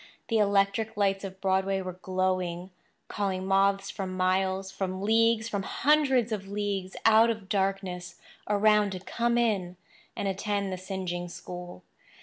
The 0.29 0.39
electric 0.39 0.97
lights 0.97 1.23
of 1.23 1.39
Broadway 1.39 1.79
were 1.79 1.99
glowing—calling 2.01 3.45
moths 3.45 3.91
from 3.91 4.17
miles, 4.17 4.71
from 4.71 5.03
leagues, 5.03 5.47
from 5.47 5.61
hundreds 5.61 6.31
of 6.31 6.47
leagues 6.47 6.95
out 7.05 7.29
of 7.29 7.47
darkness 7.47 8.19
around 8.49 8.93
to 8.93 8.99
come 8.99 9.37
in 9.37 9.77
and 10.15 10.27
attend 10.27 10.73
the 10.73 10.77
singeing 10.79 11.29
school. 11.29 11.83